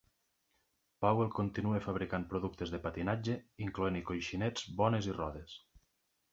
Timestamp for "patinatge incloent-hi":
2.87-4.05